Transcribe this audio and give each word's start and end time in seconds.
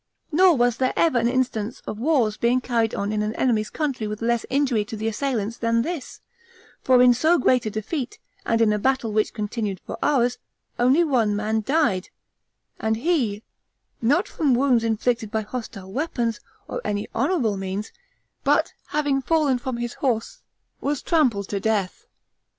Nor 0.31 0.57
was 0.57 0.77
there 0.77 0.93
ever 0.95 1.19
an 1.19 1.27
instance 1.27 1.83
of 1.85 1.99
wars 1.99 2.35
being 2.35 2.59
carried 2.59 2.95
on 2.95 3.13
in 3.13 3.21
an 3.21 3.35
enemy's 3.35 3.69
country 3.69 4.07
with 4.07 4.23
less 4.23 4.47
injury 4.49 4.83
to 4.85 4.97
the 4.97 5.07
assailants 5.07 5.57
than 5.59 5.77
at 5.77 5.83
this; 5.83 6.21
for 6.81 7.03
in 7.03 7.13
so 7.13 7.37
great 7.37 7.67
a 7.67 7.69
defeat, 7.69 8.17
and 8.43 8.61
in 8.61 8.73
a 8.73 8.79
battle 8.79 9.11
which 9.13 9.31
continued 9.31 9.79
four 9.85 9.99
hours, 10.01 10.39
only 10.79 11.03
one 11.03 11.35
man 11.35 11.61
died, 11.61 12.09
and 12.79 12.97
he, 12.97 13.43
not 14.01 14.27
from 14.27 14.55
wounds 14.55 14.83
inflicted 14.83 15.29
by 15.29 15.41
hostile 15.41 15.91
weapons, 15.93 16.39
or 16.67 16.81
any 16.83 17.07
honorable 17.13 17.55
means, 17.55 17.91
but, 18.43 18.73
having 18.87 19.21
fallen 19.21 19.59
from 19.59 19.77
his 19.77 19.93
horse, 19.93 20.41
was 20.79 21.03
trampled 21.03 21.47
to 21.47 21.59
death. 21.59 22.07